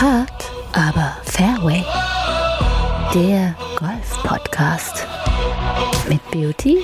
[0.00, 1.84] Hart, aber Fairway.
[3.12, 5.06] Der Golf-Podcast
[6.08, 6.78] mit Beauty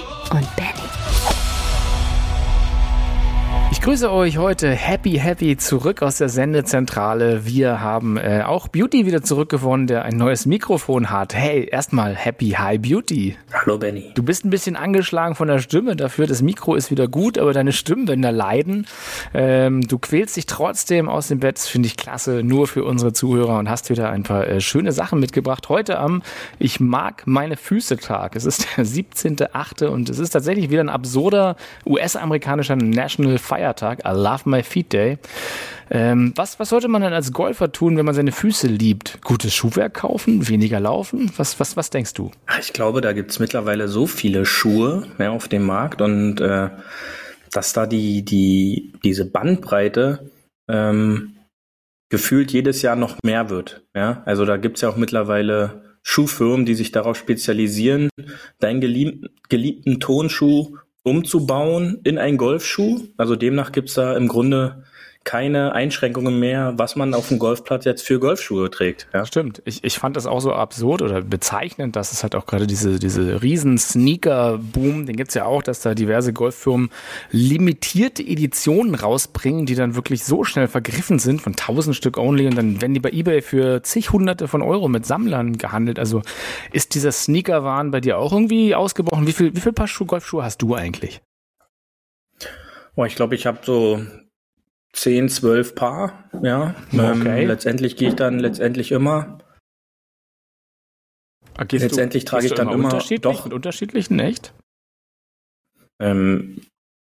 [3.86, 7.46] grüße euch heute happy, happy zurück aus der Sendezentrale.
[7.46, 11.36] Wir haben äh, auch Beauty wieder zurückgewonnen, der ein neues Mikrofon hat.
[11.36, 13.36] Hey, erstmal happy, hi Beauty.
[13.52, 14.10] Hallo Benny.
[14.16, 16.26] Du bist ein bisschen angeschlagen von der Stimme dafür.
[16.26, 18.88] Das Mikro ist wieder gut, aber deine Stimmbänder leiden.
[19.32, 21.60] Ähm, du quälst dich trotzdem aus dem Bett.
[21.60, 25.20] Finde ich klasse, nur für unsere Zuhörer und hast wieder ein paar äh, schöne Sachen
[25.20, 25.68] mitgebracht.
[25.68, 26.24] Heute am
[26.58, 28.34] Ich mag meine Füße Tag.
[28.34, 29.86] Es ist der 17.8.
[29.86, 31.54] und es ist tatsächlich wieder ein absurder
[31.86, 35.18] US-amerikanischer National Fire Feiertag, I Love My Feet Day.
[35.90, 39.20] Ähm, was, was sollte man denn als Golfer tun, wenn man seine Füße liebt?
[39.22, 41.30] Gutes Schuhwerk kaufen, weniger laufen?
[41.36, 42.30] Was, was, was denkst du?
[42.60, 46.70] Ich glaube, da gibt's mittlerweile so viele Schuhe mehr auf dem Markt und äh,
[47.52, 50.30] dass da die, die, diese Bandbreite
[50.68, 51.36] ähm,
[52.08, 53.82] gefühlt jedes Jahr noch mehr wird.
[53.94, 54.22] Ja?
[54.26, 58.08] Also da gibt's ja auch mittlerweile Schuhfirmen, die sich darauf spezialisieren,
[58.58, 60.76] deinen geliebten, geliebten Tonschuh
[61.06, 63.00] umzubauen in einen Golfschuh.
[63.16, 64.82] Also demnach gibt's da im Grunde
[65.26, 69.08] keine Einschränkungen mehr, was man auf dem Golfplatz jetzt für Golfschuhe trägt.
[69.12, 69.26] Ja?
[69.26, 69.60] Stimmt.
[69.66, 72.98] Ich, ich fand das auch so absurd oder bezeichnend, dass es halt auch gerade diese,
[72.98, 76.90] diese riesen Sneaker-Boom, den gibt's ja auch, dass da diverse Golffirmen
[77.30, 82.56] limitierte Editionen rausbringen, die dann wirklich so schnell vergriffen sind, von tausend Stück only und
[82.56, 85.98] dann werden die bei Ebay für zig Hunderte von Euro mit Sammlern gehandelt.
[85.98, 86.22] Also
[86.72, 89.26] ist dieser Sneaker-Wahn bei dir auch irgendwie ausgebrochen?
[89.26, 91.20] Wie viel, wie viel Paar Schuh, Golfschuhe hast du eigentlich?
[92.94, 94.00] Boah, ich glaube, ich habe so
[94.96, 96.74] 10, 12 Paar, ja.
[96.92, 97.42] Okay.
[97.42, 99.38] Ähm, letztendlich gehe ich dann letztendlich immer.
[101.56, 104.54] Ah, gehst letztendlich du, trage ich dann immer, immer doch mit unterschiedlichen, echt?
[106.00, 106.62] Ähm,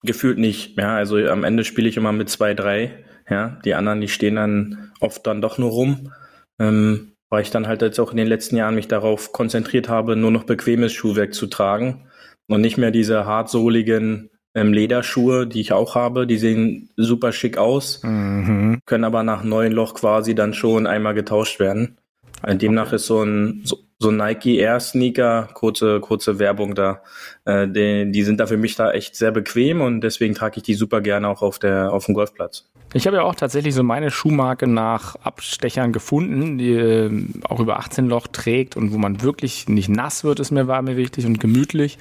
[0.01, 0.95] gefühlt nicht, ja.
[0.95, 3.59] Also am Ende spiele ich immer mit zwei, drei, ja.
[3.65, 6.13] Die anderen, die stehen dann oft dann doch nur rum.
[6.59, 10.15] Ähm, weil ich dann halt jetzt auch in den letzten Jahren mich darauf konzentriert habe,
[10.15, 12.07] nur noch bequemes Schuhwerk zu tragen
[12.47, 16.27] und nicht mehr diese hartsohligen ähm, Lederschuhe, die ich auch habe.
[16.27, 18.79] Die sehen super schick aus, mhm.
[18.85, 21.97] können aber nach neuen Loch quasi dann schon einmal getauscht werden.
[22.41, 27.01] Also demnach ist so ein so, so Nike Air Sneaker, kurze, kurze Werbung da,
[27.45, 30.63] äh, die, die sind da für mich da echt sehr bequem und deswegen trage ich
[30.63, 32.69] die super gerne auch auf der, auf dem Golfplatz.
[32.95, 37.79] Ich habe ja auch tatsächlich so meine Schuhmarke nach Abstechern gefunden, die äh, auch über
[37.79, 41.25] 18 Loch trägt und wo man wirklich nicht nass wird, ist mir war mir wichtig
[41.25, 41.97] und gemütlich.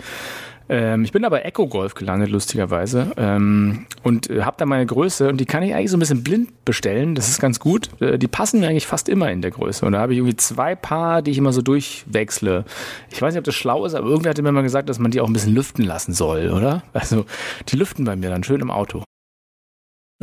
[0.68, 3.12] Ähm, ich bin aber Echo Golf gelandet, lustigerweise.
[3.16, 6.22] Ähm, und äh, habe da meine Größe und die kann ich eigentlich so ein bisschen
[6.22, 7.14] blind bestellen.
[7.14, 7.90] Das ist ganz gut.
[8.00, 9.84] Äh, die passen mir eigentlich fast immer in der Größe.
[9.84, 12.64] Und da habe ich irgendwie zwei Paar, die ich immer so durchwechsle.
[13.10, 15.10] Ich weiß nicht, ob das schlau ist, aber irgendwer hatte mir mal gesagt, dass man
[15.10, 16.82] die auch ein bisschen lüften lassen soll, oder?
[16.92, 17.26] Also
[17.68, 19.04] die lüften bei mir dann schön im Auto.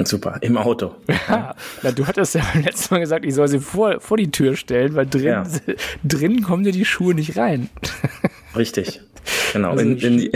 [0.06, 0.96] Super, im Auto.
[1.30, 4.32] Ja, na, du hattest ja beim letzten Mal gesagt, ich soll sie vor, vor die
[4.32, 5.44] Tür stellen, weil drin, ja.
[6.04, 7.70] drin kommen dir die Schuhe nicht rein.
[8.56, 9.02] Richtig.
[9.54, 10.32] Genau, also in, in die,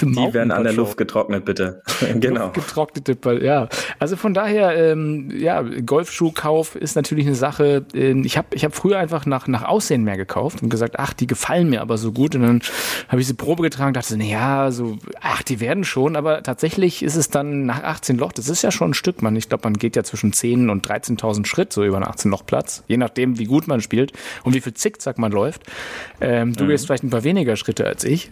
[0.00, 1.82] die werden an der Luft getrocknet, bitte.
[2.14, 2.50] genau.
[2.50, 3.68] Getrocknete, ja.
[3.98, 7.84] Also von daher, ähm, ja, Golfschuhkauf ist natürlich eine Sache.
[7.94, 11.12] Ähm, ich habe ich hab früher einfach nach, nach Aussehen mehr gekauft und gesagt, ach,
[11.12, 12.34] die gefallen mir aber so gut.
[12.34, 12.62] Und dann
[13.08, 16.16] habe ich sie Probe getragen, dachte, na ja, so, ach, die werden schon.
[16.16, 19.36] Aber tatsächlich ist es dann nach 18 Loch, das ist ja schon ein Stück, man.
[19.36, 22.46] Ich glaube, man geht ja zwischen 10 und 13.000 Schritt so über einen 18 Loch
[22.46, 24.12] Platz, je nachdem, wie gut man spielt
[24.44, 25.62] und wie viel Zickzack man läuft.
[26.20, 26.68] Ähm, du mhm.
[26.68, 28.30] gehst vielleicht ein paar weniger Schritte als ich.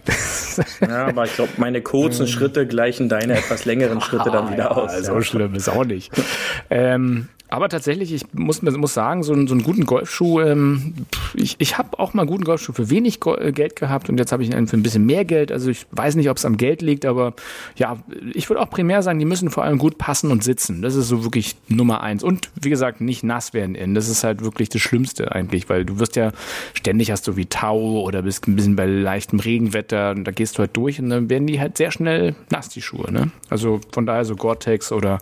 [0.81, 4.97] Ja, aber ich glaube, meine kurzen Schritte gleichen deine etwas längeren Schritte dann wieder aus.
[5.05, 6.11] So schlimm ist auch nicht.
[6.69, 10.93] ähm, aber tatsächlich, ich muss, muss sagen, so, einen, so einen guten Golfschuh, ähm,
[11.33, 14.31] ich, ich habe auch mal einen guten Golfschuh für wenig äh, Geld gehabt und jetzt
[14.31, 15.51] habe ich einen für ein bisschen mehr Geld.
[15.51, 17.33] Also ich weiß nicht, ob es am Geld liegt, aber
[17.75, 17.97] ja,
[18.33, 20.81] ich würde auch primär sagen, die müssen vor allem gut passen und sitzen.
[20.81, 22.23] Das ist so wirklich Nummer eins.
[22.23, 23.95] Und wie gesagt, nicht nass werden innen.
[23.95, 26.31] Das ist halt wirklich das Schlimmste eigentlich, weil du wirst ja
[26.73, 30.57] ständig hast du wie Tau oder bist ein bisschen bei leichtem Regenwetter und da gehst
[30.57, 33.11] du halt durch und dann werden die halt sehr schnell nass, die Schuhe.
[33.11, 33.29] Ne?
[33.49, 35.19] Also von daher so Gore-Tex oder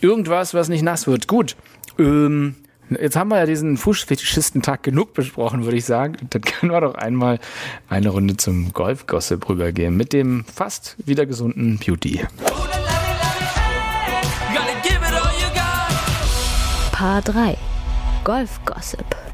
[0.00, 1.26] irgendwas, was nicht nass wird.
[1.26, 1.55] Gut.
[1.98, 2.54] Ähm,
[2.90, 6.16] jetzt haben wir ja diesen Fußfetischistentag genug besprochen, würde ich sagen.
[6.30, 7.38] Dann können wir doch einmal
[7.88, 12.26] eine Runde zum Golf-Gossip rübergehen mit dem fast wieder gesunden Beauty.
[16.92, 17.58] Paar 3
[18.24, 19.25] Golf-Gossip.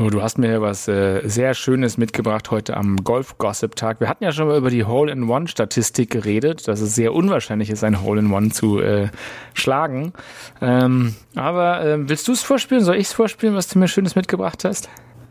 [0.00, 3.98] Oh, du hast mir was äh, sehr Schönes mitgebracht heute am Golf-Gossip-Tag.
[3.98, 8.00] Wir hatten ja schon mal über die Hole-in-One-Statistik geredet, dass es sehr unwahrscheinlich ist, ein
[8.00, 9.08] Hole-in-One zu äh,
[9.54, 10.12] schlagen.
[10.60, 12.84] Ähm, aber äh, willst du es vorspielen?
[12.84, 14.88] Soll ich es vorspielen, was du mir Schönes mitgebracht hast?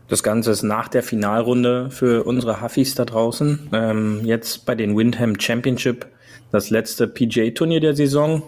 [0.08, 3.70] Das Ganze ist nach der Finalrunde für unsere Huffis da draußen.
[3.72, 6.08] Ähm, jetzt bei den Windham Championship,
[6.52, 8.42] das letzte PGA-Turnier der Saison.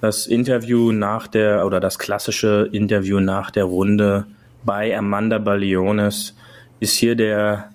[0.00, 4.26] das Interview nach der oder das klassische Interview nach der Runde
[4.64, 6.34] bei Amanda Baliones
[6.80, 7.70] ist hier der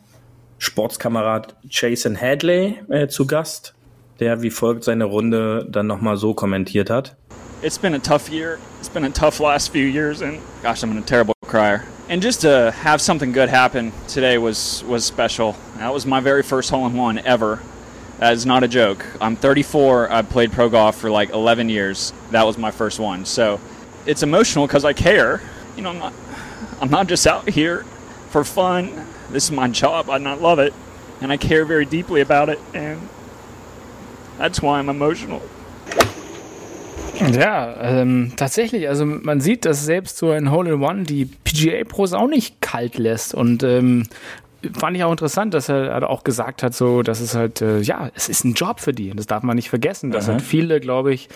[0.57, 3.74] Sportskamerad Jason Hadley äh, zu Gast,
[4.19, 7.15] der wie folgt seine Runde dann nochmal so kommentiert hat.
[7.62, 8.59] It's been a tough year.
[8.80, 11.83] It's been a tough last few years and gosh, I'm a terrible crier.
[12.09, 15.56] And just to have something good happen today was was special.
[15.77, 17.59] That was my very first hole in one ever.
[18.19, 19.06] That is not a joke.
[19.19, 20.12] I'm 34.
[20.12, 22.13] I've played pro golf for like 11 years.
[22.31, 23.25] That was my first one.
[23.25, 23.59] So
[24.06, 25.41] it's emotional because I care.
[25.75, 26.14] You know, I'm not,
[26.81, 27.84] I'm not just out here
[28.30, 28.92] for fun.
[29.31, 30.10] This is my job.
[30.10, 30.74] I not love it,
[31.22, 33.10] and I care very deeply about it, and
[34.38, 35.42] that's why I'm emotional.
[37.31, 38.88] Ja, ähm, tatsächlich.
[38.90, 42.60] Also man sieht, dass selbst so ein Hole in One die PGA Pros auch nicht
[42.60, 44.08] kalt lässt und ähm,
[44.74, 47.80] fand ich auch interessant, dass er halt auch gesagt hat, so, dass es halt, äh,
[47.80, 49.12] ja, es ist ein Job für die.
[49.12, 51.30] Und das darf man nicht vergessen, dass halt viele, glaube ich,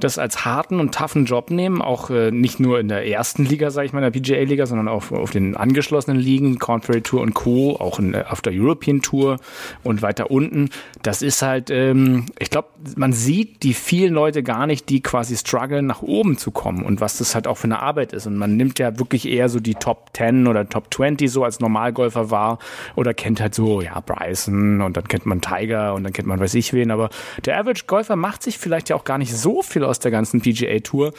[0.00, 3.70] das als harten und toughen Job nehmen, auch äh, nicht nur in der ersten Liga,
[3.70, 7.34] sage ich mal, in der PGA-Liga, sondern auch auf den angeschlossenen Ligen, Contrary Tour und
[7.34, 9.38] Co., auch in, auf der European Tour
[9.82, 10.70] und weiter unten.
[11.02, 15.36] Das ist halt, ähm, ich glaube, man sieht die vielen Leute gar nicht, die quasi
[15.36, 18.26] strugglen, nach oben zu kommen und was das halt auch für eine Arbeit ist.
[18.26, 21.60] Und man nimmt ja wirklich eher so die Top 10 oder Top 20 so als
[21.60, 22.58] Normalgolfer wahr
[22.96, 26.40] oder kennt halt so, ja, Bryson und dann kennt man Tiger und dann kennt man
[26.40, 27.10] weiß ich wen, aber
[27.44, 30.40] der Average Golfer macht sich vielleicht ja auch gar nicht so viel aus der ganzen
[30.40, 31.12] PGA Tour,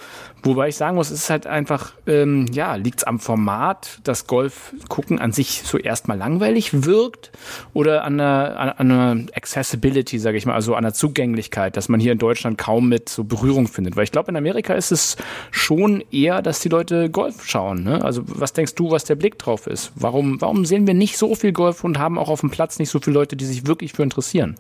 [0.44, 4.74] wobei ich sagen muss, es ist halt einfach, ähm, ja, liegt's am Format, dass Golf
[4.90, 7.32] gucken an sich so erstmal langweilig wirkt
[7.74, 12.00] oder an einer, an, einer Accessibility, sage ich mal, also an der Zugänglichkeit, dass man
[12.00, 15.16] hier in Deutschland kaum mit so Berührung findet, weil ich glaube, in Amerika ist es
[15.52, 18.04] schon eher, dass die Leute Golf schauen, ne?
[18.04, 19.92] Also was denkst du, was der Blick drauf ist?
[19.96, 22.90] Warum, warum sehen wir nicht so viel Golf und haben auch auf dem Platz nicht
[22.90, 24.56] so viele Leute, die sich wirklich für interessieren.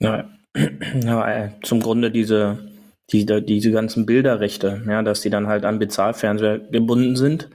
[0.00, 0.28] Ja,
[1.00, 2.58] ja äh, zum Grunde diese,
[3.12, 7.50] diese, diese ganzen Bilderrechte, ja, dass die dann halt an Bezahlfernseher gebunden sind.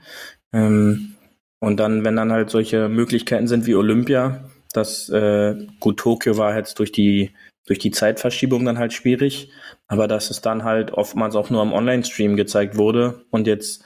[0.54, 1.14] Ähm,
[1.60, 6.56] und dann, wenn dann halt solche Möglichkeiten sind wie Olympia, das äh, gut Tokio war
[6.56, 7.32] jetzt durch die
[7.66, 9.50] durch die Zeitverschiebung dann halt schwierig,
[9.88, 13.84] aber dass es dann halt oftmals auch nur am Online-Stream gezeigt wurde und jetzt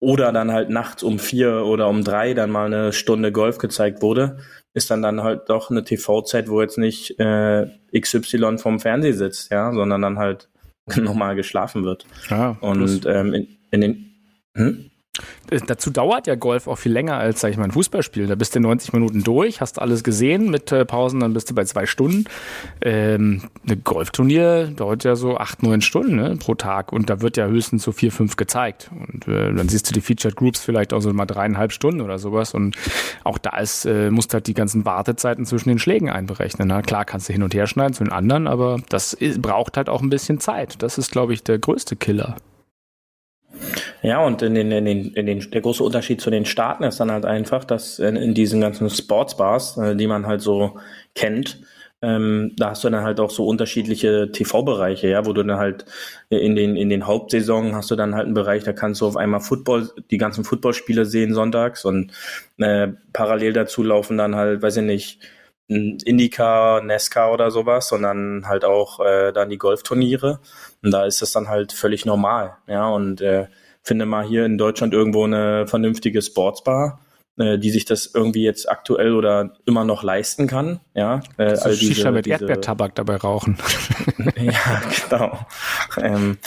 [0.00, 4.02] oder dann halt nachts um vier oder um drei dann mal eine Stunde Golf gezeigt
[4.02, 4.38] wurde,
[4.72, 7.66] ist dann dann halt doch eine TV-Zeit, wo jetzt nicht äh,
[7.98, 10.48] XY vom Fernseh sitzt, ja, sondern dann halt
[10.96, 12.06] nochmal geschlafen wird.
[12.28, 14.10] Ja, und ähm, in, in den
[14.56, 14.89] hm?
[15.50, 18.26] Äh, dazu dauert ja Golf auch viel länger als, sag ich mal, ein Fußballspiel.
[18.26, 21.54] Da bist du 90 Minuten durch, hast alles gesehen, mit äh, Pausen dann bist du
[21.54, 22.24] bei zwei Stunden.
[22.80, 27.36] Ähm, ein Golfturnier dauert ja so acht, neun Stunden ne, pro Tag und da wird
[27.36, 28.90] ja höchstens so vier, fünf gezeigt.
[28.92, 32.18] Und äh, dann siehst du die Featured Groups vielleicht auch so mal dreieinhalb Stunden oder
[32.18, 32.54] sowas.
[32.54, 32.76] Und
[33.24, 36.68] auch da ist, äh, musst du halt die ganzen Wartezeiten zwischen den Schlägen einberechnen.
[36.68, 39.76] Na klar, kannst du hin und her schneiden zu den anderen, aber das ist, braucht
[39.76, 40.82] halt auch ein bisschen Zeit.
[40.82, 42.36] Das ist, glaube ich, der größte Killer.
[44.02, 47.00] Ja, und in den, in den, in den, der große Unterschied zu den Staaten ist
[47.00, 50.78] dann halt einfach, dass in, in diesen ganzen Sportsbars, äh, die man halt so
[51.14, 51.60] kennt,
[52.02, 55.84] ähm, da hast du dann halt auch so unterschiedliche TV-Bereiche, ja, wo du dann halt
[56.30, 59.16] in den, in den Hauptsaison hast du dann halt einen Bereich, da kannst du auf
[59.16, 62.12] einmal Football, die ganzen Footballspiele sehen sonntags und
[62.58, 65.20] äh, parallel dazu laufen dann halt, weiß ich nicht,
[65.68, 70.40] Indica, Nesca oder sowas, sondern halt auch äh, dann die Golfturniere.
[70.82, 73.46] Und da ist das dann halt völlig normal, ja, und äh,
[73.82, 77.00] finde mal hier in Deutschland irgendwo eine vernünftige Sportsbar,
[77.38, 80.80] äh, die sich das irgendwie jetzt aktuell oder immer noch leisten kann.
[80.94, 83.58] Ja, äh, all diese, Shisha mit diese, Erdbeertabak dabei rauchen.
[84.36, 85.38] ja, genau.
[85.96, 86.38] Ähm,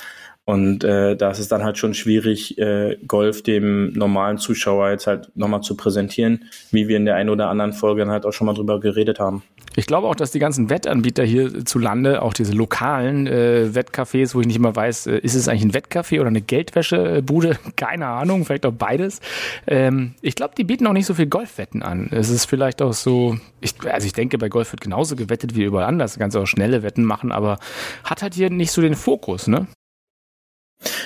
[0.45, 5.07] und äh, da ist es dann halt schon schwierig, äh, Golf dem normalen Zuschauer jetzt
[5.07, 8.33] halt nochmal zu präsentieren, wie wir in der einen oder anderen Folge dann halt auch
[8.33, 9.43] schon mal drüber geredet haben.
[9.77, 14.35] Ich glaube auch, dass die ganzen Wettanbieter hier zu Lande, auch diese lokalen äh, Wettcafés,
[14.35, 17.57] wo ich nicht immer weiß, äh, ist es eigentlich ein Wettcafé oder eine Geldwäschebude?
[17.77, 19.21] Keine Ahnung, vielleicht auch beides.
[19.65, 22.09] Ähm, ich glaube, die bieten auch nicht so viel Golfwetten an.
[22.11, 25.63] Es ist vielleicht auch so, ich, also ich denke, bei Golf wird genauso gewettet wie
[25.63, 26.19] überall anders.
[26.19, 27.59] Kannst auch schnelle Wetten machen, aber
[28.03, 29.67] hat halt hier nicht so den Fokus, ne?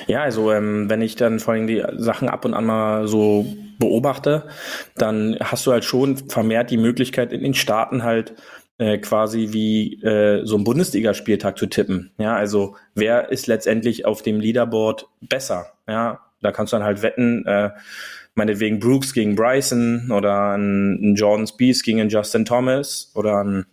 [0.08, 3.46] Ja, also ähm, wenn ich dann vor allem die Sachen ab und an mal so
[3.78, 4.48] beobachte,
[4.96, 8.34] dann hast du halt schon vermehrt die Möglichkeit in den Staaten halt
[8.78, 12.12] äh, quasi wie äh, so ein Bundesligaspieltag zu tippen.
[12.18, 15.74] Ja, also wer ist letztendlich auf dem Leaderboard besser?
[15.88, 17.72] Ja, da kannst du dann halt wetten, äh,
[18.36, 23.66] meinetwegen Brooks gegen Bryson oder ein, ein Jordan Spieth gegen Justin Thomas oder ein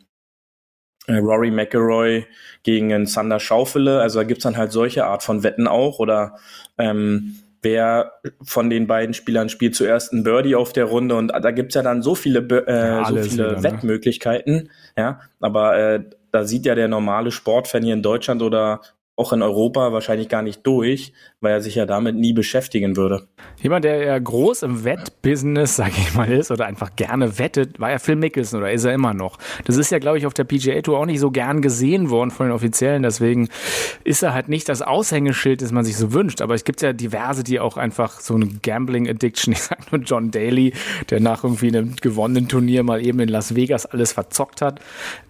[1.09, 2.27] Rory McElroy
[2.63, 4.01] gegen einen Sander Schaufele.
[4.01, 5.99] Also da gibt's dann halt solche Art von Wetten auch.
[5.99, 6.37] Oder
[6.79, 11.17] ähm, wer von den beiden Spielern spielt zuerst ein Birdie auf der Runde.
[11.17, 13.63] Und da gibt's ja dann so viele, äh, ja, so viele wieder, ne?
[13.63, 14.71] Wettmöglichkeiten.
[14.97, 18.81] Ja, aber äh, da sieht ja der normale Sportfan hier in Deutschland oder
[19.17, 23.29] auch in Europa wahrscheinlich gar nicht durch, weil er sich ja damit nie beschäftigen würde.
[23.63, 27.93] Jemand, der ja groß im Wettbusiness, sage ich mal, ist oder einfach gerne wettet, war
[27.93, 29.39] ja Phil Mickelson oder ist er immer noch.
[29.67, 32.33] Das ist ja, glaube ich, auf der PGA Tour auch nicht so gern gesehen worden
[32.33, 33.05] von den Offiziellen.
[33.05, 33.49] Deswegen
[34.03, 36.41] ist er halt nicht das Aushängeschild, das man sich so wünscht.
[36.41, 40.33] Aber es gibt ja diverse, die auch einfach so eine Gambling-Addiction, ich sag nur John
[40.33, 40.73] Daly,
[41.11, 44.81] der nach irgendwie einem gewonnenen Turnier mal eben in Las Vegas alles verzockt hat.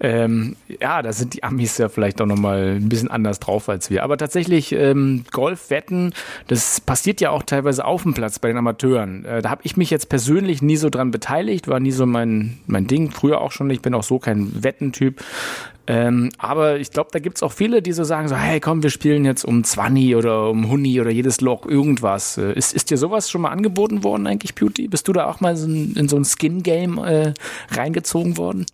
[0.01, 3.91] Ähm, ja, da sind die Amis ja vielleicht auch nochmal ein bisschen anders drauf als
[3.91, 4.03] wir.
[4.03, 6.15] Aber tatsächlich, ähm, Golfwetten,
[6.47, 9.25] das passiert ja auch teilweise auf dem Platz bei den Amateuren.
[9.25, 12.59] Äh, da habe ich mich jetzt persönlich nie so dran beteiligt, war nie so mein,
[12.67, 13.11] mein Ding.
[13.11, 15.23] Früher auch schon, ich bin auch so kein Wettentyp.
[15.87, 18.89] Ähm, aber ich glaube, da gibt's auch viele, die so sagen, so, hey komm, wir
[18.89, 22.39] spielen jetzt um 20 oder um Huni oder jedes Loch irgendwas.
[22.39, 24.89] Äh, ist, ist dir sowas schon mal angeboten worden eigentlich, Beauty?
[24.89, 27.35] Bist du da auch mal so in, in so ein Skin-Game äh,
[27.71, 28.65] reingezogen worden?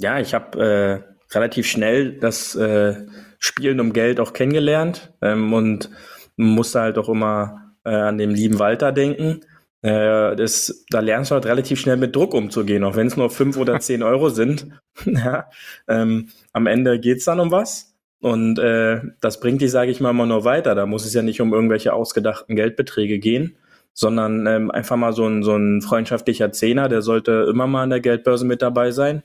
[0.00, 2.96] Ja, ich habe äh, relativ schnell das äh,
[3.38, 5.90] Spielen um Geld auch kennengelernt ähm, und
[6.36, 9.40] musste halt auch immer äh, an dem lieben Walter denken.
[9.82, 13.30] Äh, das, da lernst du halt relativ schnell mit Druck umzugehen, auch wenn es nur
[13.30, 14.68] fünf oder zehn Euro sind.
[15.04, 15.48] ja,
[15.88, 17.94] ähm, am Ende geht's dann um was.
[18.20, 20.74] Und äh, das bringt dich, sage ich mal, immer nur weiter.
[20.74, 23.56] Da muss es ja nicht um irgendwelche ausgedachten Geldbeträge gehen,
[23.92, 27.90] sondern ähm, einfach mal so ein, so ein freundschaftlicher Zehner, der sollte immer mal an
[27.90, 29.22] der Geldbörse mit dabei sein.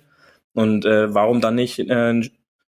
[0.54, 2.22] Und äh, warum dann nicht äh,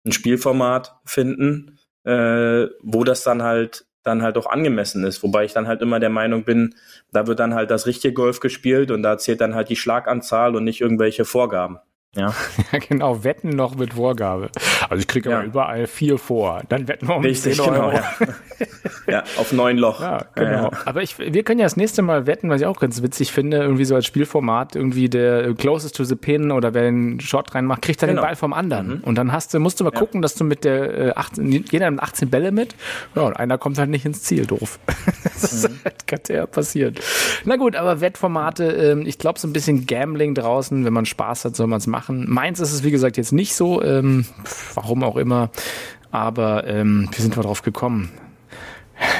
[0.05, 5.23] ein Spielformat finden, äh, wo das dann halt dann halt auch angemessen ist.
[5.23, 6.75] Wobei ich dann halt immer der Meinung bin,
[7.11, 10.55] da wird dann halt das richtige Golf gespielt und da zählt dann halt die Schlaganzahl
[10.55, 11.79] und nicht irgendwelche Vorgaben.
[12.15, 12.33] Ja.
[12.71, 14.49] ja, genau, wetten noch mit Vorgabe.
[14.89, 15.37] Also ich kriege ja.
[15.37, 16.61] aber überall vier vor.
[16.69, 17.73] Dann wetten wir um Richtig, 10 Euro.
[17.73, 18.03] Genau, ja.
[19.07, 19.99] ja, auf neun Loch.
[19.99, 20.69] Ja, genau.
[20.69, 23.31] Ja, aber ich, wir können ja das nächste Mal wetten, was ich auch ganz witzig
[23.31, 27.55] finde, irgendwie so als Spielformat, irgendwie der closest to the pin oder wer einen Shot
[27.55, 28.21] reinmacht, kriegt dann genau.
[28.21, 28.87] den Ball vom anderen.
[28.87, 29.03] Mhm.
[29.03, 31.89] Und dann hast du, musst du mal gucken, dass du mit der äh, 18, jeder
[31.89, 32.75] nimmt 18 Bälle mit.
[33.15, 34.79] Ja, und einer kommt halt nicht ins Ziel, doof.
[35.43, 35.79] Das ist mhm.
[35.83, 36.99] halt gerade passiert.
[37.45, 41.45] Na gut, aber Wettformate, äh, ich glaube so ein bisschen Gambling draußen, wenn man Spaß
[41.45, 42.25] hat, soll man es machen.
[42.29, 44.25] Meins ist es, wie gesagt, jetzt nicht so, ähm,
[44.73, 45.49] warum auch immer,
[46.11, 48.11] aber ähm, wir sind drauf gekommen.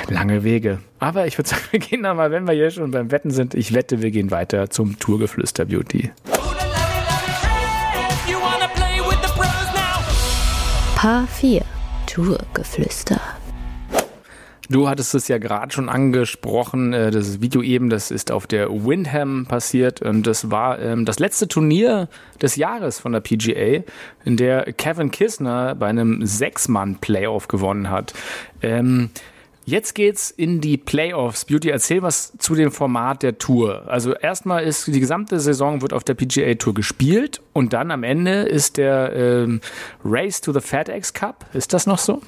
[0.09, 0.79] Lange Wege.
[0.99, 3.53] Aber ich würde sagen, wir gehen da mal, wenn wir hier schon beim Wetten sind,
[3.53, 6.11] ich wette, wir gehen weiter zum Tourgeflüster Beauty.
[10.95, 11.61] Paar 4
[12.05, 13.19] Tourgeflüster.
[14.69, 18.69] Du hattest es ja gerade schon angesprochen, äh, das Video eben, das ist auf der
[18.69, 22.07] Windham passiert und das war ähm, das letzte Turnier
[22.41, 23.83] des Jahres von der PGA,
[24.23, 28.13] in der Kevin Kisner bei einem Sechs-Mann-Playoff gewonnen hat.
[28.61, 29.09] Ähm,
[29.65, 31.45] Jetzt geht's in die Playoffs.
[31.45, 33.83] Beauty, erzähl was zu dem Format der Tour.
[33.87, 38.03] Also erstmal ist die gesamte Saison wird auf der PGA Tour gespielt und dann am
[38.03, 39.61] Ende ist der ähm,
[40.03, 41.45] Race to the FedEx Cup.
[41.53, 42.21] Ist das noch so?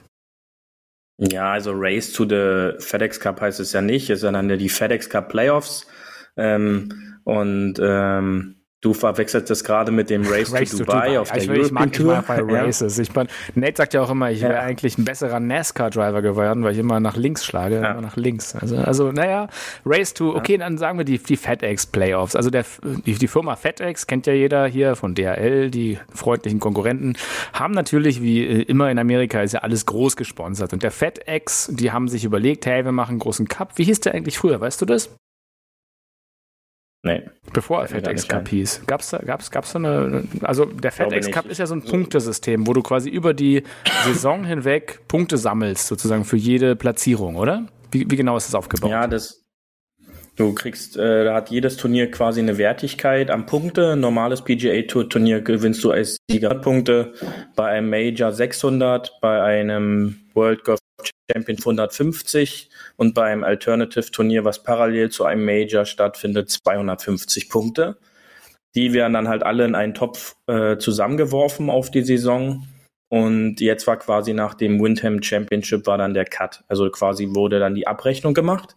[1.18, 4.70] Ja, also Race to the FedEx Cup heißt es ja nicht, es sind dann die
[4.70, 5.88] FedEx Cup Playoffs.
[6.36, 6.90] Ähm,
[7.24, 8.56] und ähm,
[8.86, 11.66] Du verwechselst das gerade mit dem Race, Race to, Dubai, Dubai, auf der ich, European
[11.66, 12.20] ich mag, Tour.
[12.20, 12.98] Ich mag bei Races.
[12.98, 13.02] Ja.
[13.02, 14.60] Ich bin, Nate sagt ja auch immer, ich wäre ja.
[14.60, 17.94] eigentlich ein besserer NASCAR-Driver geworden, weil ich immer nach links schlage, ja.
[17.94, 18.56] immer nach links.
[18.56, 19.48] Also, also naja,
[19.88, 22.36] Race to, okay, dann sagen wir die, die FedEx Playoffs.
[22.36, 22.64] Also der,
[23.08, 27.14] die, die Firma FedEx kennt ja jeder hier von DHL, die freundlichen Konkurrenten,
[27.54, 30.74] haben natürlich, wie äh, immer in Amerika, ist ja alles groß gesponsert.
[30.74, 33.80] Und der FedEx, die haben sich überlegt, hey, wir machen einen großen Cup.
[33.80, 35.10] Wie hieß der eigentlich früher, weißt du das?
[37.06, 37.22] Nee.
[37.54, 38.82] Bevor er FedEx Cup hieß.
[38.88, 42.66] Gab's da, gab's, gab's so eine, also der FedEx Cup ist ja so ein Punktesystem,
[42.66, 43.62] wo du quasi über die
[44.06, 47.68] Saison hinweg Punkte sammelst, sozusagen für jede Platzierung, oder?
[47.92, 48.90] Wie, wie genau ist das aufgebaut?
[48.90, 49.44] Ja, das,
[50.36, 53.96] du kriegst, äh, da hat jedes Turnier quasi eine Wertigkeit am Punkte.
[53.96, 57.14] Normales PGA Tour Turnier gewinnst du als Sieger Punkte,
[57.56, 60.80] bei einem Major 600, bei einem World Golf
[61.32, 67.98] Champion 150 und beim Alternative Turnier, was parallel zu einem Major stattfindet, 250 Punkte.
[68.76, 72.68] Die werden dann halt alle in einen Topf äh, zusammengeworfen auf die Saison.
[73.10, 76.64] Und jetzt war quasi nach dem Windham Championship war dann der Cut.
[76.68, 78.76] Also quasi wurde dann die Abrechnung gemacht.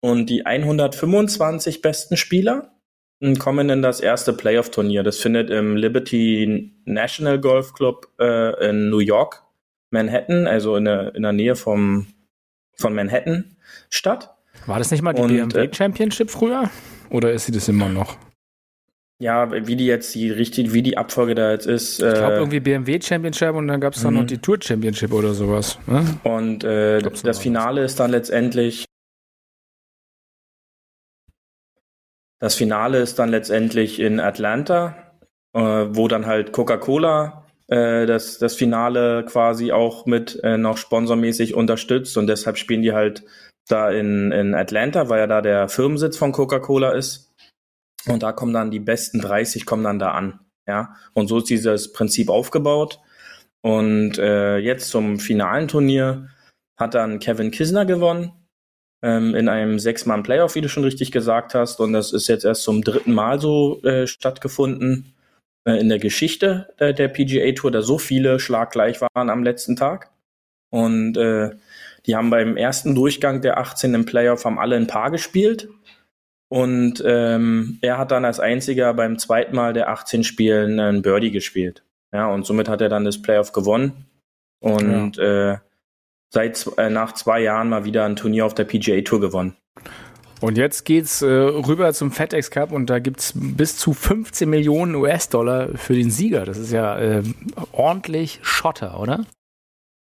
[0.00, 2.72] Und die 125 besten Spieler
[3.38, 5.02] kommen in das erste Playoff-Turnier.
[5.02, 9.47] Das findet im Liberty National Golf Club äh, in New York
[9.90, 12.06] Manhattan, also in der, in der Nähe vom,
[12.74, 13.56] von Manhattan
[13.90, 14.34] statt.
[14.66, 16.70] War das nicht mal die und, BMW äh, Championship früher?
[17.10, 18.16] Oder ist sie das immer noch?
[19.20, 22.00] Ja, wie die jetzt die richtig, wie die Abfolge da jetzt ist.
[22.00, 24.28] Ich glaube äh, irgendwie BMW Championship und dann gab es dann noch mhm.
[24.28, 25.78] die Tour Championship oder sowas.
[25.86, 26.04] Ne?
[26.22, 28.84] Und äh, das Finale ist dann letztendlich.
[32.38, 35.16] Das Finale ist dann letztendlich in Atlanta,
[35.52, 41.54] äh, wo dann halt Coca-Cola äh, das, das Finale quasi auch mit äh, noch sponsormäßig
[41.54, 43.24] unterstützt und deshalb spielen die halt
[43.68, 47.34] da in, in Atlanta, weil ja da der Firmensitz von Coca-Cola ist.
[48.06, 50.40] Und da kommen dann die besten 30 kommen dann da an.
[50.66, 53.00] Ja, und so ist dieses Prinzip aufgebaut.
[53.60, 56.28] Und äh, jetzt zum finalen Turnier
[56.78, 58.32] hat dann Kevin Kisner gewonnen
[59.02, 61.80] ähm, in einem Sechs-Mann-Playoff, wie du schon richtig gesagt hast.
[61.80, 65.14] Und das ist jetzt erst zum dritten Mal so äh, stattgefunden
[65.64, 70.10] in der Geschichte äh, der PGA Tour, da so viele schlaggleich waren am letzten Tag.
[70.70, 71.50] Und äh,
[72.06, 75.68] die haben beim ersten Durchgang der 18 im Playoff haben alle ein Paar gespielt.
[76.48, 81.30] Und ähm, er hat dann als einziger beim zweiten Mal der 18 Spielen ein Birdie
[81.30, 81.82] gespielt.
[82.12, 84.06] Ja, und somit hat er dann das Playoff gewonnen.
[84.60, 85.52] Und ja.
[85.52, 85.58] äh,
[86.30, 89.56] seit äh, nach zwei Jahren mal wieder ein Turnier auf der PGA Tour gewonnen.
[90.40, 94.94] Und jetzt geht's äh, rüber zum FedEx Cup und da gibt's bis zu 15 Millionen
[94.94, 96.44] US-Dollar für den Sieger.
[96.44, 97.22] Das ist ja äh,
[97.72, 99.24] ordentlich Schotter, oder?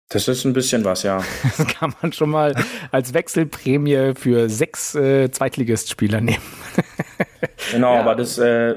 [0.08, 1.22] Das ist ein bisschen was, ja.
[1.56, 2.54] Das kann man schon mal
[2.90, 6.42] als Wechselprämie für sechs äh, Zweitligistspieler nehmen.
[7.72, 8.00] genau, ja.
[8.00, 8.74] aber das, äh,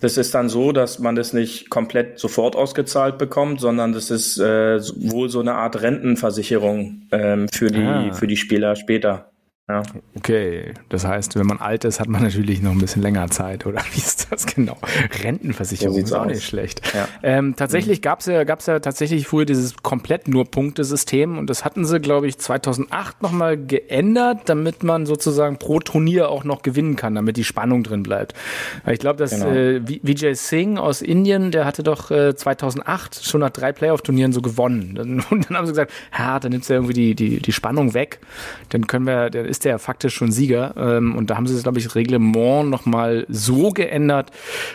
[0.00, 4.38] das ist dann so, dass man das nicht komplett sofort ausgezahlt bekommt, sondern das ist
[4.38, 8.12] äh, wohl so eine Art Rentenversicherung ähm, für, die, ah.
[8.12, 9.30] für die Spieler später.
[9.70, 9.82] Ja.
[10.16, 13.66] Okay, das heißt, wenn man alt ist, hat man natürlich noch ein bisschen länger Zeit,
[13.66, 14.78] oder wie ist das genau?
[15.22, 16.28] Rentenversicherung so ist auch aus.
[16.28, 16.80] nicht schlecht.
[16.94, 17.06] Ja.
[17.22, 18.02] Ähm, tatsächlich mhm.
[18.02, 22.00] gab es ja, gab's ja tatsächlich früher dieses komplett nur Punktesystem und das hatten sie,
[22.00, 27.36] glaube ich, 2008 nochmal geändert, damit man sozusagen pro Turnier auch noch gewinnen kann, damit
[27.36, 28.32] die Spannung drin bleibt.
[28.86, 29.50] Ich glaube, dass genau.
[29.50, 34.40] äh, Vijay Singh aus Indien, der hatte doch äh, 2008 schon nach drei Playoff-Turnieren so
[34.40, 35.24] gewonnen.
[35.30, 38.20] Und dann haben sie gesagt, ja, dann nimmst du irgendwie die, die, die Spannung weg,
[38.70, 40.74] dann können wir, der ist ist der faktisch schon Sieger.
[40.76, 44.30] Ähm, und da haben sie das, glaube ich, Reglement nochmal so geändert,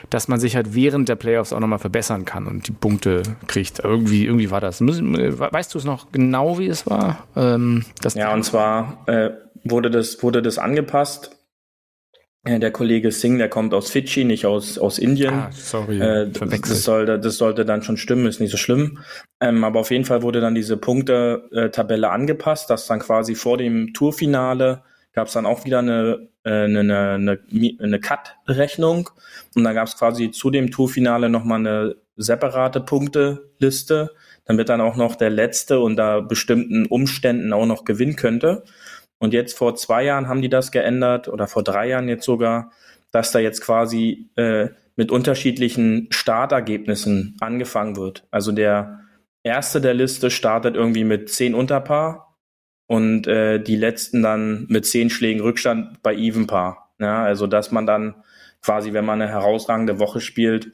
[0.09, 3.79] dass man sich halt während der Playoffs auch nochmal verbessern kann und die Punkte kriegt.
[3.79, 4.81] Irgendwie, irgendwie war das.
[4.81, 7.25] Weißt du es noch genau, wie es war?
[7.35, 9.29] Ähm, ja, und zwar äh,
[9.63, 11.31] wurde, das, wurde das angepasst
[12.45, 15.33] der Kollege Singh, der kommt aus Fidschi, nicht aus, aus Indien.
[15.33, 18.99] Ah, sorry, äh, das, sollte, das sollte dann schon stimmen, ist nicht so schlimm.
[19.39, 23.93] Ähm, aber auf jeden Fall wurde dann diese Punkte-Tabelle angepasst, dass dann quasi vor dem
[23.93, 27.39] Tourfinale gab es dann auch wieder eine, äh, eine, eine,
[27.79, 29.09] eine Cut-Rechnung.
[29.55, 34.11] Und dann gab es quasi zu dem Tourfinale nochmal eine separate Punkteliste,
[34.45, 38.63] damit dann auch noch der Letzte unter bestimmten Umständen auch noch gewinnen könnte.
[39.19, 42.71] Und jetzt vor zwei Jahren haben die das geändert oder vor drei Jahren jetzt sogar,
[43.11, 48.27] dass da jetzt quasi äh, mit unterschiedlichen Startergebnissen angefangen wird.
[48.31, 48.99] Also der
[49.43, 52.37] erste der Liste startet irgendwie mit zehn Unterpaar
[52.87, 56.93] und äh, die letzten dann mit zehn Schlägen Rückstand bei Evenpaar.
[56.99, 58.15] Ja, also dass man dann
[58.61, 60.71] quasi, wenn man eine herausragende Woche spielt,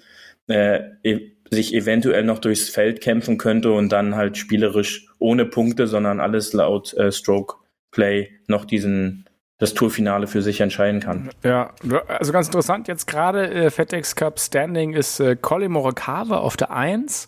[0.48, 5.88] äh, e sich eventuell noch durchs Feld kämpfen könnte und dann halt spielerisch ohne Punkte,
[5.88, 7.56] sondern alles laut äh, Stroke
[7.92, 9.29] Play noch diesen
[9.60, 11.30] das Tourfinale für sich entscheiden kann.
[11.44, 11.72] Ja,
[12.08, 16.72] also ganz interessant jetzt gerade äh, FedEx Cup Standing ist äh, Colin Morikawa auf der
[16.72, 17.28] 1,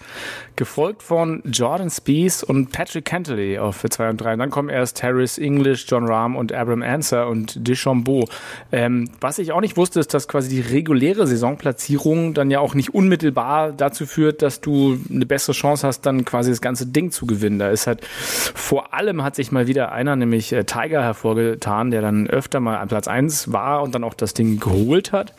[0.55, 4.33] gefolgt von Jordan Spieth und Patrick Cantley auf 2 und 3.
[4.33, 8.25] Und dann kommen erst Harris English, John Rahm und Abram Answer und Deschambeau.
[8.71, 12.75] Ähm, was ich auch nicht wusste, ist, dass quasi die reguläre Saisonplatzierung dann ja auch
[12.75, 17.11] nicht unmittelbar dazu führt, dass du eine bessere Chance hast, dann quasi das ganze Ding
[17.11, 17.59] zu gewinnen.
[17.59, 22.01] Da ist halt vor allem hat sich mal wieder einer, nämlich äh, Tiger hervorgetan, der
[22.01, 25.33] dann öfter mal an Platz 1 war und dann auch das Ding geholt hat.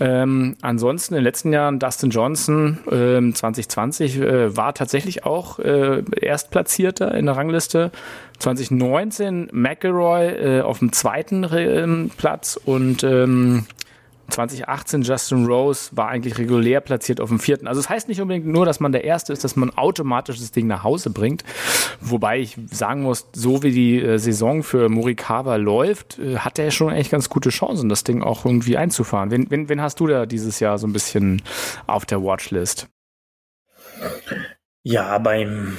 [0.00, 6.02] Ähm, ansonsten in den letzten Jahren Dustin Johnson ähm, 2020 äh, war tatsächlich auch äh,
[6.20, 7.90] Erstplatzierter in der Rangliste.
[8.38, 13.66] 2019 McElroy äh, auf dem zweiten äh, Platz und ähm,
[14.28, 17.66] 2018 Justin Rose war eigentlich regulär platziert auf dem vierten.
[17.66, 20.38] Also es das heißt nicht unbedingt nur, dass man der Erste ist, dass man automatisch
[20.38, 21.44] das Ding nach Hause bringt.
[22.00, 26.70] Wobei ich sagen muss, so wie die äh, Saison für Morikawa läuft, äh, hat er
[26.70, 29.30] schon echt ganz gute Chancen, das Ding auch irgendwie einzufahren.
[29.30, 31.42] Wen, wen, wen hast du da dieses Jahr so ein bisschen
[31.86, 32.88] auf der Watchlist?
[34.82, 35.76] Ja, beim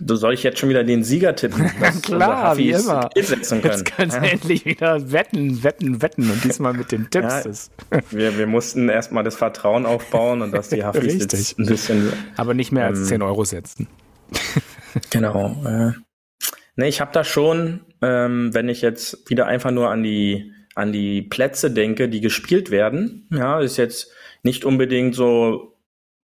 [0.00, 1.70] Du soll ich jetzt schon wieder den Sieger tippen?
[2.02, 3.10] Klar, wie immer.
[3.14, 3.84] Setzen können.
[3.84, 4.22] Jetzt sie ja.
[4.24, 7.70] endlich wieder wetten, wetten, wetten und diesmal mit den Tipps.
[7.92, 12.12] Ja, wir, wir mussten erstmal das Vertrauen aufbauen und dass die Hafis jetzt ein bisschen.
[12.36, 13.88] Aber nicht mehr als ähm, 10 Euro setzen.
[15.10, 15.56] genau.
[15.64, 15.92] Äh,
[16.76, 20.92] ne, ich habe da schon, ähm, wenn ich jetzt wieder einfach nur an die an
[20.92, 24.10] die Plätze denke, die gespielt werden, ja, ist jetzt
[24.42, 25.73] nicht unbedingt so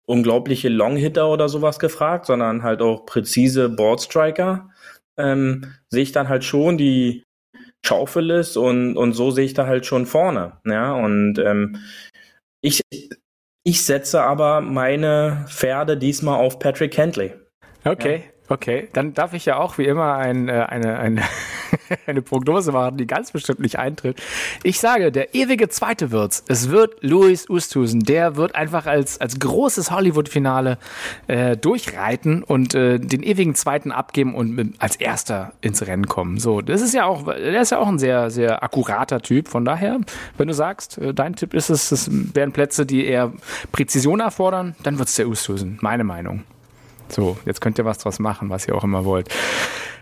[0.08, 4.70] unglaubliche Longhitter oder sowas gefragt, sondern halt auch präzise Boardstriker,
[5.16, 7.24] ähm, sehe ich dann halt schon die
[7.84, 10.58] Schaufelis und, und so sehe ich da halt schon vorne.
[10.64, 11.76] Ja, und ähm,
[12.60, 12.82] ich,
[13.64, 17.34] Ich setze aber meine Pferde diesmal auf Patrick Hentley.
[17.84, 18.44] Okay, ja.
[18.48, 18.88] okay.
[18.94, 21.22] Dann darf ich ja auch wie immer ein, äh, eine, eine
[22.06, 24.20] eine Prognose machen, die ganz bestimmt nicht eintritt.
[24.62, 26.44] Ich sage, der ewige Zweite wird's.
[26.48, 28.00] Es wird Louis Oosthuizen.
[28.00, 30.78] Der wird einfach als, als großes Hollywood-Finale
[31.26, 36.38] äh, durchreiten und äh, den ewigen Zweiten abgeben und mit, als Erster ins Rennen kommen.
[36.38, 39.48] So, das ist ja auch, der ist ja auch ein sehr, sehr akkurater Typ.
[39.48, 40.00] Von daher,
[40.36, 43.32] wenn du sagst, äh, dein Tipp ist es, es wären Plätze, die eher
[43.72, 45.78] Präzision erfordern, dann wird's der Oosthuizen.
[45.80, 46.44] Meine Meinung.
[47.08, 49.28] So, jetzt könnt ihr was draus machen, was ihr auch immer wollt.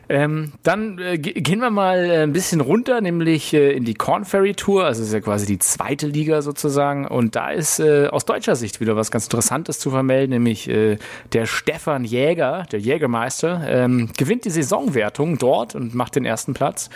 [0.08, 4.24] Ähm, dann äh, gehen wir mal äh, ein bisschen runter, nämlich äh, in die Corn
[4.24, 4.84] Ferry Tour.
[4.84, 7.06] Also ist ja quasi die zweite Liga sozusagen.
[7.06, 10.98] Und da ist äh, aus deutscher Sicht wieder was ganz Interessantes zu vermelden, nämlich äh,
[11.32, 16.88] der Stefan Jäger, der Jägermeister, ähm, gewinnt die Saisonwertung dort und macht den ersten Platz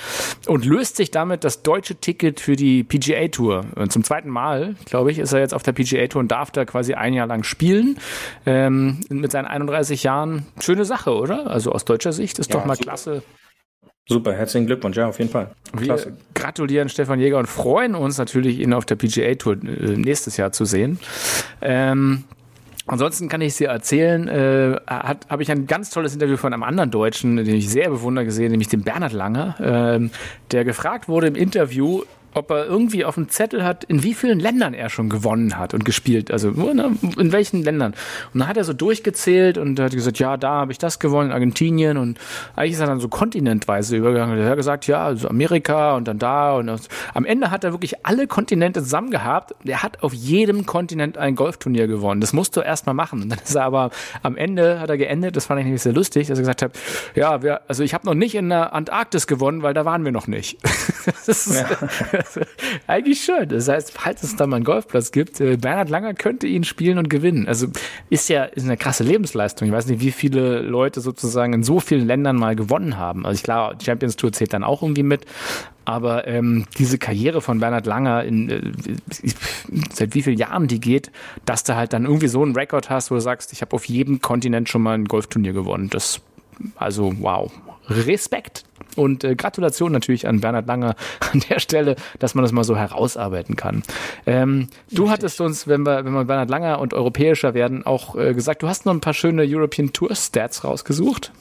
[0.46, 3.64] und löst sich damit das deutsche Ticket für die PGA Tour.
[3.74, 6.50] Und zum zweiten Mal, glaube ich, ist er jetzt auf der PGA Tour und darf
[6.52, 7.98] da quasi ein Jahr lang spielen.
[8.46, 10.46] Ähm, mit seinen 31 Jahren.
[10.60, 11.48] Schöne Sache, oder?
[11.48, 13.22] Also aus deutscher Sicht ist ja, doch mal klasse klasse.
[14.08, 15.52] Super, herzlichen Glückwunsch, ja, auf jeden Fall.
[15.76, 16.06] Klasse.
[16.06, 20.36] Wir gratulieren Stefan Jäger und freuen uns natürlich, ihn auf der PGA Tour äh, nächstes
[20.36, 20.98] Jahr zu sehen.
[21.60, 22.24] Ähm,
[22.86, 26.64] Ansonsten kann ich es dir erzählen, äh, habe ich ein ganz tolles Interview von einem
[26.64, 30.10] anderen Deutschen, den ich sehr bewundere gesehen, nämlich den Bernhard Langer, ähm,
[30.50, 32.02] der gefragt wurde im Interview,
[32.34, 35.74] ob er irgendwie auf dem Zettel hat, in wie vielen Ländern er schon gewonnen hat
[35.74, 37.94] und gespielt, also ne, in welchen Ländern.
[38.32, 41.30] Und dann hat er so durchgezählt und hat gesagt, ja, da habe ich das gewonnen,
[41.30, 42.18] in Argentinien und
[42.56, 44.38] eigentlich ist er dann so kontinentweise übergegangen.
[44.38, 46.88] Er hat gesagt, ja, also Amerika und dann da und das.
[47.14, 49.54] am Ende hat er wirklich alle Kontinente zusammen gehabt.
[49.64, 52.20] Er hat auf jedem Kontinent ein Golfturnier gewonnen.
[52.20, 53.22] Das musst du erst mal machen.
[53.22, 53.90] Und dann ist er aber
[54.22, 56.78] am Ende hat er geendet, das fand ich nämlich sehr lustig, dass er gesagt hat,
[57.14, 60.12] ja, wir, also ich habe noch nicht in der Antarktis gewonnen, weil da waren wir
[60.12, 60.58] noch nicht.
[61.26, 61.66] das ist, ja.
[62.86, 63.48] Eigentlich schön.
[63.48, 66.98] Das heißt, falls es da mal einen Golfplatz gibt, äh, Bernhard Langer könnte ihn spielen
[66.98, 67.46] und gewinnen.
[67.46, 67.68] Also
[68.08, 69.68] ist ja ist eine krasse Lebensleistung.
[69.68, 73.26] Ich weiß nicht, wie viele Leute sozusagen in so vielen Ländern mal gewonnen haben.
[73.26, 75.26] Also klar, Champions Tour zählt dann auch irgendwie mit.
[75.84, 78.60] Aber ähm, diese Karriere von Bernhard Langer, in, äh,
[79.92, 81.10] seit wie vielen Jahren die geht,
[81.46, 83.86] dass du halt dann irgendwie so einen Rekord hast, wo du sagst, ich habe auf
[83.86, 85.90] jedem Kontinent schon mal ein Golfturnier gewonnen.
[85.90, 86.20] Das,
[86.76, 87.50] also wow,
[87.88, 88.64] Respekt.
[88.96, 90.96] Und äh, Gratulation natürlich an Bernhard Langer
[91.32, 93.82] an der Stelle, dass man das mal so herausarbeiten kann.
[94.26, 98.34] Ähm, du hattest uns, wenn wir, wenn wir Bernhard Langer und europäischer werden, auch äh,
[98.34, 101.32] gesagt, du hast noch ein paar schöne European Tour Stats rausgesucht.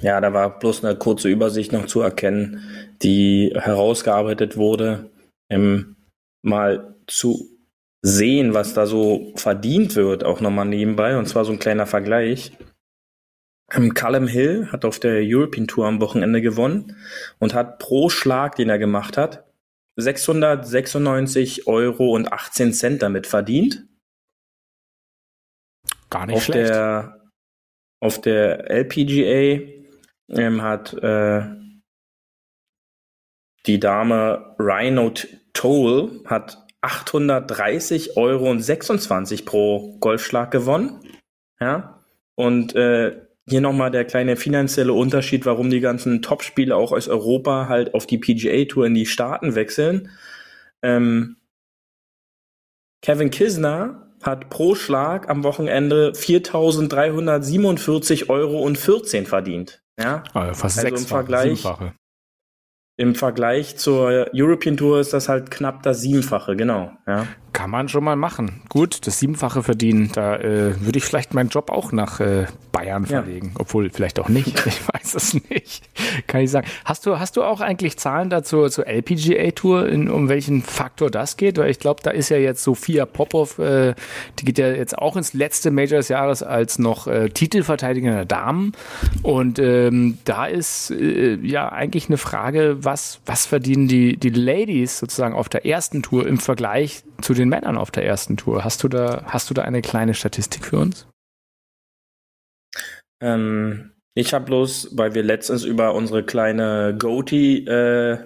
[0.00, 2.62] Ja, da war bloß eine kurze Übersicht noch zu erkennen,
[3.02, 5.10] die herausgearbeitet wurde,
[5.50, 5.96] ähm,
[6.42, 7.48] mal zu
[8.02, 12.52] sehen, was da so verdient wird, auch nochmal nebenbei, und zwar so ein kleiner Vergleich.
[13.70, 16.96] Ähm, Callum Hill hat auf der European Tour am Wochenende gewonnen
[17.38, 19.44] und hat pro Schlag, den er gemacht hat,
[19.96, 23.86] 696 Euro und 18 Cent damit verdient.
[26.08, 26.70] Gar nicht auf schlecht.
[26.70, 27.30] Der,
[28.00, 29.72] auf der LPGA
[30.30, 31.42] ähm, hat äh,
[33.66, 35.12] die Dame Rhino
[35.52, 41.00] Toll hat 830 Euro und 26 pro Golfschlag gewonnen.
[41.60, 42.04] Ja.
[42.36, 47.68] Und äh, hier nochmal der kleine finanzielle Unterschied, warum die ganzen Top-Spiele auch aus Europa
[47.68, 50.10] halt auf die PGA-Tour in die Staaten wechseln.
[50.82, 51.36] Ähm,
[53.02, 59.82] Kevin Kisner hat pro Schlag am Wochenende 4.347 Euro und 14 verdient.
[59.98, 61.94] Ja, also fast also im Vergleich, siebenfache.
[62.96, 66.90] Im Vergleich zur European Tour ist das halt knapp das Siebenfache, genau.
[67.06, 67.28] Ja.
[67.58, 68.60] Kann man schon mal machen.
[68.68, 70.12] Gut, das Siebenfache verdienen.
[70.14, 73.48] Da äh, würde ich vielleicht meinen Job auch nach äh, Bayern verlegen.
[73.48, 73.60] Ja.
[73.60, 74.64] Obwohl, vielleicht auch nicht.
[74.68, 75.88] Ich weiß es nicht.
[76.28, 76.68] Kann ich sagen.
[76.84, 81.58] Hast du, hast du auch eigentlich Zahlen dazu zur LPGA-Tour, um welchen Faktor das geht?
[81.58, 83.94] Weil ich glaube, da ist ja jetzt Sophia Popov, äh,
[84.38, 88.24] die geht ja jetzt auch ins letzte Major des Jahres als noch äh, Titelverteidiger der
[88.24, 88.72] Damen.
[89.22, 95.00] Und ähm, da ist äh, ja eigentlich eine Frage, was, was verdienen die, die Ladies
[95.00, 98.64] sozusagen auf der ersten Tour im Vergleich zu den Männern auf der ersten Tour.
[98.64, 101.06] Hast du da, hast du da eine kleine Statistik für uns?
[103.20, 108.18] Ähm, ich habe bloß, weil wir letztens über unsere kleine Goatee äh,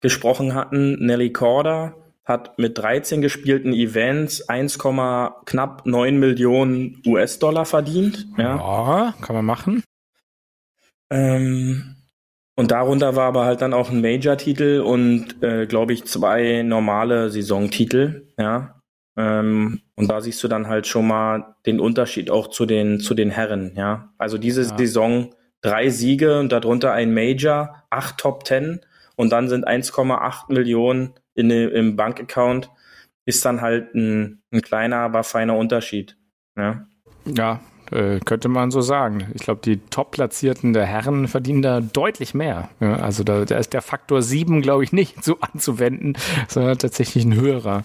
[0.00, 8.26] gesprochen hatten, Nelly Corda hat mit 13 gespielten Events 1, knapp 9 Millionen US-Dollar verdient.
[8.36, 8.56] Ja.
[8.56, 9.82] ja, kann man machen.
[11.10, 11.96] Ähm,
[12.58, 17.30] und darunter war aber halt dann auch ein Major-Titel und, äh, glaube ich, zwei normale
[17.30, 18.82] Saisontitel, ja.
[19.16, 23.14] Ähm, und da siehst du dann halt schon mal den Unterschied auch zu den, zu
[23.14, 24.12] den Herren, ja.
[24.18, 24.76] Also diese ja.
[24.76, 28.80] Saison drei Siege und darunter ein Major, acht Top Ten
[29.14, 32.72] und dann sind 1,8 Millionen in, im Bankaccount.
[33.24, 36.16] ist dann halt ein, ein kleiner, aber feiner Unterschied.
[36.56, 36.88] Ja.
[37.24, 39.28] Ja, äh, könnte man so sagen.
[39.34, 42.68] Ich glaube, die Top-Platzierten der Herren verdienen da deutlich mehr.
[42.80, 46.14] Ja, also da, da ist der Faktor 7, glaube ich, nicht so anzuwenden,
[46.48, 47.84] sondern tatsächlich ein höherer.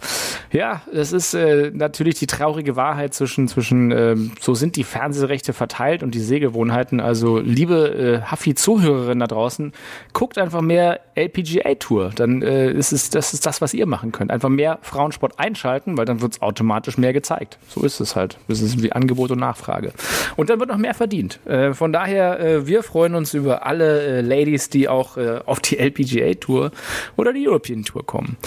[0.52, 5.54] Ja, das ist äh, natürlich die traurige Wahrheit zwischen, zwischen äh, so sind die Fernsehrechte
[5.54, 7.00] verteilt und die Sehgewohnheiten.
[7.00, 9.74] Also, liebe äh, Haffi-Zuhörerinnen da draußen,
[10.14, 12.12] guckt einfach mehr LPGA-Tour.
[12.16, 14.32] Dann äh, ist es, das ist das, was ihr machen könnt.
[14.32, 17.58] Einfach mehr Frauensport einschalten, weil dann wird es automatisch mehr gezeigt.
[17.68, 18.38] So ist es halt.
[18.48, 19.93] Das ist wie Angebot und Nachfrage.
[20.36, 21.40] Und dann wird noch mehr verdient.
[21.46, 25.60] Äh, von daher, äh, wir freuen uns über alle äh, Ladies, die auch äh, auf
[25.60, 26.72] die LPGA Tour
[27.16, 28.38] oder die European Tour kommen.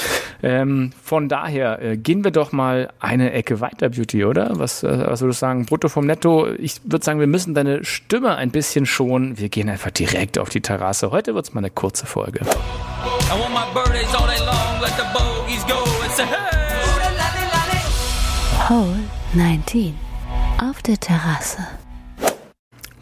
[0.42, 4.52] Ähm, von daher äh, gehen wir doch mal eine Ecke weiter, Beauty, oder?
[4.54, 5.66] Was, äh, was würdest du sagen?
[5.66, 6.48] Brutto vom Netto.
[6.59, 9.38] Ich würde sagen, wir müssen deine Stimme ein bisschen schonen.
[9.38, 11.11] Wir gehen einfach direkt auf die Terrasse.
[11.11, 12.40] Heute wird es mal eine kurze Folge.
[12.40, 15.82] I want my birthdays all day long, let the bogeys go.
[16.04, 16.56] It's a hey!
[18.68, 18.98] Hole
[19.32, 19.94] 19
[20.61, 21.66] auf der Terrasse.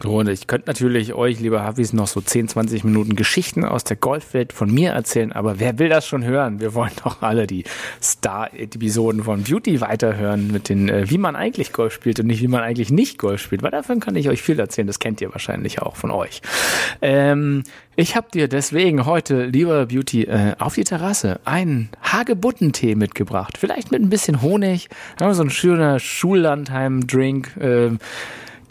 [0.05, 3.97] Und ich könnte natürlich euch, liebe Hafis, noch so 10, 20 Minuten Geschichten aus der
[3.97, 6.61] Golfwelt von mir erzählen, aber wer will das schon hören?
[6.61, 7.65] Wir wollen doch alle die
[8.03, 12.49] Star-Episoden von Beauty weiterhören mit den, äh, wie man eigentlich Golf spielt und nicht, wie
[12.49, 15.33] man eigentlich nicht Golf spielt, weil davon kann ich euch viel erzählen, das kennt ihr
[15.33, 16.43] wahrscheinlich auch von euch.
[17.01, 17.63] Ähm,
[17.97, 23.57] ich habe dir deswegen heute, lieber Beauty, äh, auf die Terrasse einen Hagebuttentee mitgebracht.
[23.57, 24.89] Vielleicht mit ein bisschen Honig,
[25.19, 27.57] so ein schöner Schullandheim-Drink.
[27.57, 27.91] Äh,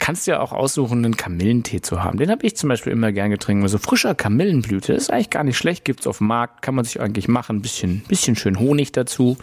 [0.04, 2.18] kannst ja auch aussuchen, einen Kamillentee zu haben.
[2.18, 3.62] Den habe ich zum Beispiel immer gern getrunken.
[3.62, 7.00] Also frischer Kamillenblüte, ist eigentlich gar nicht schlecht, gibt's auf dem Markt, kann man sich
[7.00, 7.56] eigentlich machen.
[7.56, 9.38] Ein bisschen, bisschen schön Honig dazu.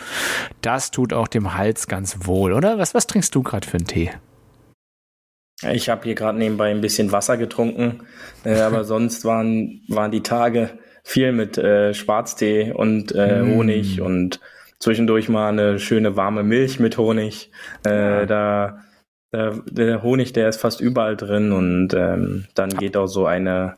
[0.61, 2.77] Das tut auch dem Hals ganz wohl, oder?
[2.77, 4.11] Was, was trinkst du gerade für einen Tee?
[5.71, 8.01] Ich habe hier gerade nebenbei ein bisschen Wasser getrunken,
[8.43, 13.55] äh, aber sonst waren, waren die Tage viel mit äh, Schwarztee und äh, mm.
[13.55, 14.39] Honig und
[14.77, 17.49] zwischendurch mal eine schöne warme Milch mit Honig.
[17.83, 18.81] Äh, da
[19.31, 23.75] der, der, Honig, der ist fast überall drin und ähm, dann geht auch so eine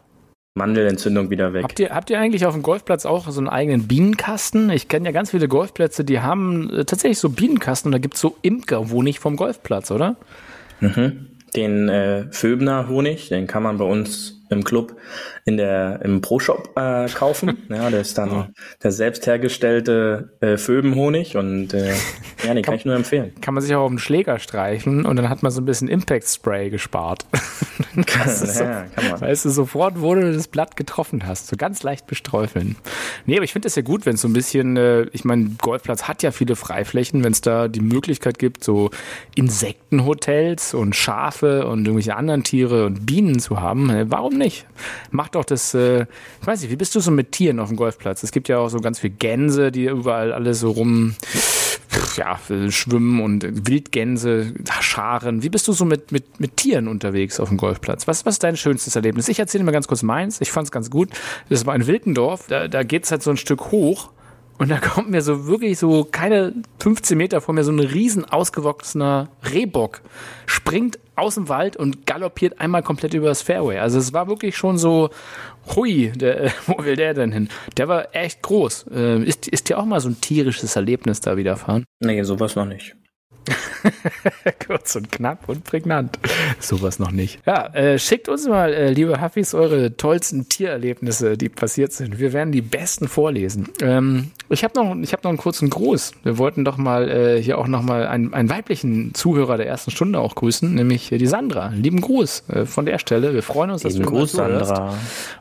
[0.55, 1.63] Mandelentzündung wieder weg.
[1.63, 4.69] Habt ihr, habt ihr eigentlich auf dem Golfplatz auch so einen eigenen Bienenkasten?
[4.69, 8.15] Ich kenne ja ganz viele Golfplätze, die haben äh, tatsächlich so Bienenkasten und da gibt
[8.15, 10.15] es so Imker-Honig vom Golfplatz, oder?
[10.79, 11.27] Mhm.
[11.55, 14.95] Den äh, Föbner Honig, den kann man bei uns im Club
[15.45, 17.57] in der im Pro-Shop äh, kaufen.
[17.73, 18.45] Ja, der ist dann oh.
[18.83, 21.93] der selbst hergestellte äh, Föbenhonig und äh,
[22.43, 23.33] ja, den kann, kann, ich nur empfehlen.
[23.41, 25.87] Kann man sich auch auf den Schläger streichen und dann hat man so ein bisschen
[25.87, 27.25] Impact Spray gespart.
[27.95, 29.21] ja, so, kann man.
[29.21, 32.75] Weißt du, sofort, wo du das Blatt getroffen hast, so ganz leicht besträufeln.
[33.25, 35.51] Nee, aber ich finde es ja gut, wenn es so ein bisschen, äh, ich meine,
[35.61, 38.91] Golfplatz hat ja viele Freiflächen, wenn es da die Möglichkeit gibt, so
[39.35, 43.89] Insektenhotels und Schafe und irgendwelche anderen Tiere und Bienen zu haben.
[43.89, 44.65] Äh, warum nicht?
[45.11, 46.05] Mach doch das, äh,
[46.41, 48.23] ich weiß nicht, wie bist du so mit Tieren auf dem Golfplatz?
[48.23, 51.15] Es gibt ja auch so ganz viele Gänse, die überall alle so rum
[52.17, 55.43] ja, schwimmen und Wildgänse, Scharen.
[55.43, 58.07] Wie bist du so mit, mit, mit Tieren unterwegs auf dem Golfplatz?
[58.07, 59.27] Was, was ist dein schönstes Erlebnis?
[59.27, 60.41] Ich erzähle mal ganz kurz meins.
[60.41, 61.09] Ich fand es ganz gut.
[61.49, 62.47] Das war in Wilkendorf.
[62.47, 64.11] Da, da es halt so ein Stück hoch.
[64.63, 68.23] Und da kommt mir so wirklich so keine 15 Meter vor mir so ein riesen
[68.23, 69.99] ausgewachsener Rehbock,
[70.45, 73.79] springt aus dem Wald und galoppiert einmal komplett über das Fairway.
[73.79, 75.09] Also es war wirklich schon so,
[75.75, 77.49] hui, der, wo will der denn hin?
[77.75, 78.85] Der war echt groß.
[78.95, 81.83] Äh, ist, ist dir auch mal so ein tierisches Erlebnis da widerfahren?
[81.99, 82.95] Nee, sowas noch nicht.
[84.67, 86.17] Kurz und knapp und prägnant.
[86.59, 87.39] Sowas noch nicht.
[87.45, 92.19] Ja, äh, schickt uns mal, äh, liebe Huffis, eure tollsten Tiererlebnisse, die passiert sind.
[92.19, 93.69] Wir werden die besten vorlesen.
[93.81, 96.13] Ähm, ich habe noch, ich hab noch einen kurzen Gruß.
[96.23, 99.91] Wir wollten doch mal äh, hier auch noch mal einen, einen weiblichen Zuhörer der ersten
[99.91, 101.69] Stunde auch grüßen, nämlich die Sandra.
[101.69, 103.33] Lieben Gruß äh, von der Stelle.
[103.33, 104.93] Wir freuen uns, dass Lieben du Gruß, Sandra.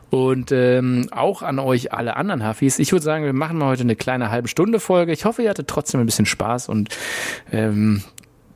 [0.09, 2.77] Und ähm, auch an euch alle anderen Huffis.
[2.79, 5.11] Ich würde sagen, wir machen mal heute eine kleine halbe Stunde Folge.
[5.11, 6.89] Ich hoffe, ihr hattet trotzdem ein bisschen Spaß und
[7.51, 7.92] ähm,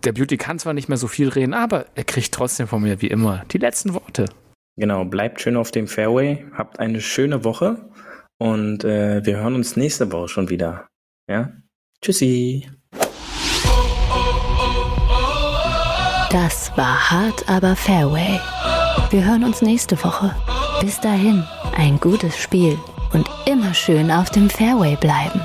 [0.07, 3.01] der Beauty kann zwar nicht mehr so viel reden, aber er kriegt trotzdem von mir
[3.01, 4.29] wie immer die letzten Worte.
[4.77, 7.89] Genau, bleibt schön auf dem Fairway, habt eine schöne Woche
[8.39, 10.87] und äh, wir hören uns nächste Woche schon wieder.
[11.29, 11.51] Ja?
[12.01, 12.69] Tschüssi.
[16.31, 18.39] Das war hart, aber Fairway.
[19.09, 20.33] Wir hören uns nächste Woche.
[20.79, 21.43] Bis dahin,
[21.75, 22.77] ein gutes Spiel
[23.11, 25.41] und immer schön auf dem Fairway bleiben.